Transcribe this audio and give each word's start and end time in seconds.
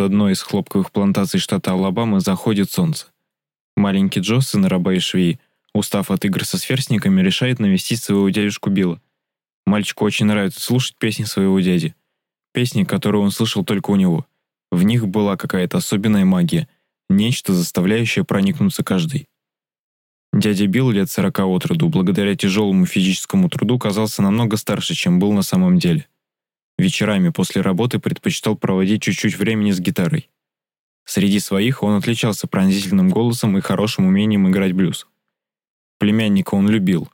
одной 0.00 0.32
из 0.32 0.42
хлопковых 0.42 0.92
плантаций 0.92 1.40
штата 1.40 1.72
Алабама 1.72 2.20
заходит 2.20 2.70
солнце. 2.70 3.06
Маленький 3.76 4.20
Джо, 4.20 4.40
сын 4.40 4.64
раба 4.64 4.94
и 4.94 4.98
швеи, 4.98 5.38
устав 5.72 6.10
от 6.10 6.24
игр 6.24 6.44
со 6.44 6.58
сверстниками, 6.58 7.20
решает 7.20 7.58
навестить 7.58 8.02
своего 8.02 8.28
дядюшку 8.28 8.70
Билла. 8.70 9.00
Мальчику 9.66 10.04
очень 10.04 10.26
нравится 10.26 10.60
слушать 10.60 10.96
песни 10.96 11.24
своего 11.24 11.60
дяди. 11.60 11.94
Песни, 12.52 12.84
которые 12.84 13.22
он 13.22 13.30
слышал 13.30 13.64
только 13.64 13.90
у 13.90 13.96
него. 13.96 14.26
В 14.70 14.82
них 14.82 15.06
была 15.06 15.36
какая-то 15.36 15.78
особенная 15.78 16.24
магия, 16.24 16.68
нечто, 17.08 17.52
заставляющее 17.52 18.24
проникнуться 18.24 18.82
каждый. 18.82 19.26
Дядя 20.32 20.66
Билл 20.66 20.90
лет 20.90 21.10
сорока 21.10 21.44
от 21.46 21.66
роду, 21.66 21.88
благодаря 21.88 22.36
тяжелому 22.36 22.86
физическому 22.86 23.48
труду, 23.48 23.78
казался 23.78 24.22
намного 24.22 24.56
старше, 24.56 24.94
чем 24.94 25.18
был 25.18 25.32
на 25.32 25.42
самом 25.42 25.78
деле. 25.78 26.06
Вечерами 26.80 27.28
после 27.28 27.60
работы 27.60 27.98
предпочитал 27.98 28.56
проводить 28.56 29.02
чуть-чуть 29.02 29.36
времени 29.36 29.70
с 29.70 29.80
гитарой. 29.80 30.30
Среди 31.04 31.38
своих 31.38 31.82
он 31.82 31.98
отличался 31.98 32.46
пронзительным 32.46 33.10
голосом 33.10 33.58
и 33.58 33.60
хорошим 33.60 34.06
умением 34.06 34.48
играть 34.48 34.72
блюз. 34.72 35.06
Племянника 35.98 36.54
он 36.54 36.70
любил 36.70 37.10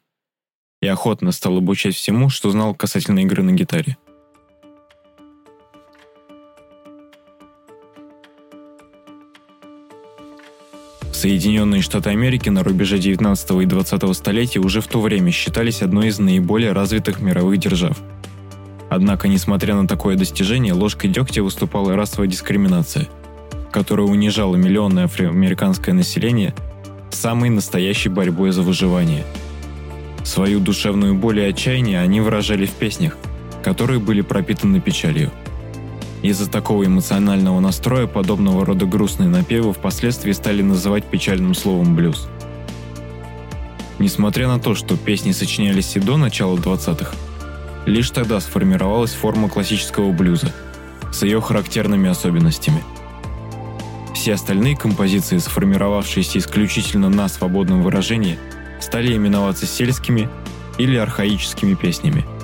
и 0.80 0.86
охотно 0.86 1.32
стал 1.32 1.56
обучать 1.56 1.96
всему, 1.96 2.28
что 2.28 2.52
знал 2.52 2.76
касательно 2.76 3.18
игры 3.18 3.42
на 3.42 3.50
гитаре. 3.50 3.96
Соединенные 11.12 11.82
Штаты 11.82 12.10
Америки 12.10 12.50
на 12.50 12.62
рубеже 12.62 13.00
19 13.00 13.50
и 13.62 13.66
20 13.66 14.16
столетия 14.16 14.60
уже 14.60 14.80
в 14.80 14.86
то 14.86 15.00
время 15.00 15.32
считались 15.32 15.82
одной 15.82 16.08
из 16.08 16.20
наиболее 16.20 16.70
развитых 16.70 17.20
мировых 17.20 17.58
держав. 17.58 18.00
Однако, 18.96 19.28
несмотря 19.28 19.74
на 19.74 19.86
такое 19.86 20.16
достижение, 20.16 20.72
ложкой 20.72 21.10
дегтя 21.10 21.42
выступала 21.42 21.94
расовая 21.94 22.28
дискриминация, 22.28 23.06
которая 23.70 24.06
унижала 24.06 24.56
миллионное 24.56 25.04
афроамериканское 25.04 25.94
население 25.94 26.54
самой 27.10 27.50
настоящей 27.50 28.08
борьбой 28.08 28.52
за 28.52 28.62
выживание. 28.62 29.24
Свою 30.24 30.60
душевную 30.60 31.14
боль 31.14 31.40
и 31.40 31.42
отчаяние 31.42 32.00
они 32.00 32.22
выражали 32.22 32.64
в 32.64 32.72
песнях, 32.72 33.18
которые 33.62 34.00
были 34.00 34.22
пропитаны 34.22 34.80
печалью– 34.80 35.30
из-за 36.22 36.50
такого 36.50 36.86
эмоционального 36.86 37.60
настроя 37.60 38.06
подобного 38.06 38.64
рода 38.64 38.86
грустные 38.86 39.28
напевы 39.28 39.74
впоследствии 39.74 40.32
стали 40.32 40.62
называть 40.62 41.04
печальным 41.04 41.54
словом 41.54 41.94
блюз. 41.94 42.28
Несмотря 43.98 44.48
на 44.48 44.58
то, 44.58 44.74
что 44.74 44.96
песни 44.96 45.32
сочинялись 45.32 45.94
и 45.96 46.00
до 46.00 46.16
начала 46.16 46.56
20-х, 46.56 47.14
лишь 47.86 48.10
тогда 48.10 48.40
сформировалась 48.40 49.14
форма 49.14 49.48
классического 49.48 50.12
блюза 50.12 50.52
с 51.12 51.22
ее 51.22 51.40
характерными 51.40 52.10
особенностями. 52.10 52.82
Все 54.14 54.34
остальные 54.34 54.76
композиции, 54.76 55.38
сформировавшиеся 55.38 56.38
исключительно 56.38 57.08
на 57.08 57.28
свободном 57.28 57.82
выражении, 57.82 58.38
стали 58.80 59.16
именоваться 59.16 59.66
сельскими 59.66 60.28
или 60.78 60.96
архаическими 60.96 61.74
песнями– 61.74 62.26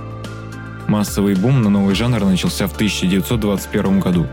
Массовый 0.92 1.34
бум 1.36 1.62
на 1.62 1.70
новый 1.70 1.94
жанр 1.94 2.24
начался 2.24 2.66
в 2.66 2.74
1921 2.74 4.00
году 4.00 4.26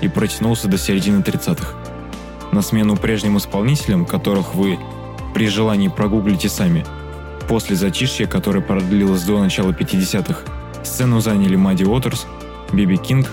и 0.00 0.08
протянулся 0.08 0.68
до 0.68 0.78
середины 0.78 1.22
30-х. 1.22 1.74
На 2.52 2.62
смену 2.62 2.96
прежним 2.96 3.38
исполнителям, 3.38 4.04
которых 4.06 4.54
вы 4.54 4.78
при 5.34 5.48
желании 5.48 5.88
прогуглите 5.88 6.48
сами, 6.48 6.84
после 7.46 7.76
затишья, 7.76 8.26
которое 8.26 8.60
продлилось 8.60 9.22
до 9.24 9.40
начала 9.40 9.72
50-х, 9.72 10.40
сцену 10.82 11.20
заняли 11.20 11.56
Мадди 11.56 11.84
Уотерс, 11.84 12.26
Биби 12.72 12.96
Кинг, 12.96 13.30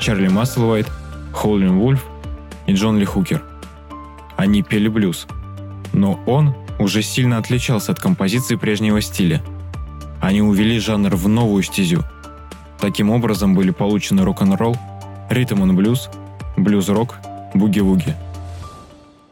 Чарли 0.00 0.28
Масселвайт, 0.28 0.86
Холлин 1.32 1.78
Вульф 1.78 2.04
и 2.66 2.74
Джон 2.74 2.98
Ли 2.98 3.04
Хукер. 3.04 3.42
Они 4.36 4.62
пели 4.62 4.88
блюз, 4.88 5.26
но 5.92 6.20
он 6.26 6.54
уже 6.78 7.02
сильно 7.02 7.38
отличался 7.38 7.92
от 7.92 8.00
композиции 8.00 8.56
прежнего 8.56 9.00
стиля– 9.00 9.42
они 10.20 10.42
увели 10.42 10.78
жанр 10.78 11.14
в 11.14 11.28
новую 11.28 11.62
стезю. 11.62 12.02
Таким 12.80 13.10
образом 13.10 13.54
были 13.54 13.70
получены 13.70 14.24
рок-н-ролл, 14.24 14.76
ритм 15.30 15.64
и 15.70 15.72
блюз, 15.72 16.10
блюз-рок, 16.56 17.16
буги-вуги. 17.54 18.14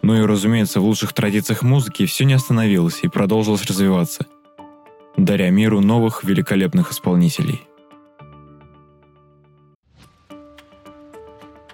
Ну 0.06 0.14
и, 0.14 0.20
разумеется, 0.20 0.78
в 0.78 0.84
лучших 0.84 1.12
традициях 1.12 1.62
музыки 1.62 2.06
все 2.06 2.24
не 2.24 2.34
остановилось 2.34 3.00
и 3.02 3.08
продолжилось 3.08 3.64
развиваться, 3.64 4.26
даря 5.16 5.50
миру 5.50 5.80
новых 5.80 6.22
великолепных 6.22 6.92
исполнителей. 6.92 7.60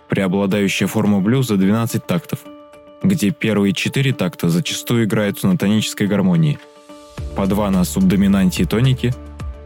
Преобладающая 0.09 0.87
форма 0.87 1.20
блюза 1.20 1.59
12 1.59 2.06
тактов, 2.06 2.38
где 3.03 3.32
первые 3.32 3.75
4 3.75 4.15
такта 4.15 4.49
зачастую 4.49 5.04
играются 5.04 5.47
на 5.47 5.59
тонической 5.59 6.06
гармонии– 6.06 6.59
по 7.37 7.47
два 7.47 7.70
на 7.70 7.84
субдоминанте 7.84 8.62
и 8.62 8.66
тонике 8.66 9.14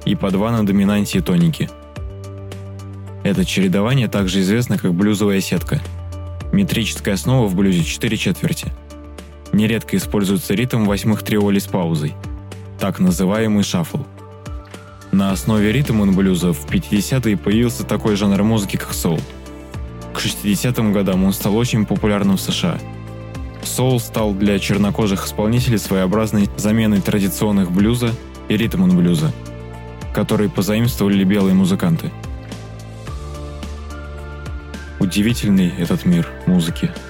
и 0.04 0.16
по 0.16 0.32
два 0.32 0.50
на 0.50 0.66
доминанте 0.66 1.18
и 1.18 1.20
тонике. 1.22 1.70
Это 3.22 3.44
чередование 3.44 4.08
также 4.08 4.40
известно 4.40 4.76
как 4.76 4.92
блюзовая 4.92 5.40
сетка. 5.40 5.80
Метрическая 6.56 7.14
основа 7.14 7.48
в 7.48 7.54
блюзе 7.54 7.84
4 7.84 8.16
четверти. 8.16 8.72
Нередко 9.52 9.98
используется 9.98 10.54
ритм 10.54 10.86
восьмых 10.86 11.22
триоли 11.22 11.58
с 11.58 11.66
паузой, 11.66 12.14
так 12.80 12.98
называемый 12.98 13.62
шаффл. 13.62 13.98
На 15.12 15.32
основе 15.32 15.70
ритма 15.70 16.06
блюза 16.06 16.54
в 16.54 16.66
50-е 16.66 17.36
появился 17.36 17.84
такой 17.84 18.16
жанр 18.16 18.42
музыки, 18.42 18.76
как 18.76 18.94
соул. 18.94 19.20
К 20.14 20.18
60-м 20.18 20.94
годам 20.94 21.24
он 21.24 21.34
стал 21.34 21.54
очень 21.56 21.84
популярным 21.84 22.38
в 22.38 22.40
США– 22.40 22.78
Соул 23.66 24.00
стал 24.00 24.32
для 24.32 24.58
чернокожих 24.58 25.26
исполнителей 25.26 25.78
своеобразной 25.78 26.48
заменой 26.56 27.00
традиционных 27.00 27.70
блюза 27.70 28.14
и 28.48 28.56
ритм-н-блюза, 28.56 29.32
которые 30.14 30.48
позаимствовали 30.48 31.24
белые 31.24 31.54
музыканты. 31.54 32.10
Удивительный 34.98 35.72
этот 35.78 36.04
мир 36.04 36.28
музыки– 36.46 36.90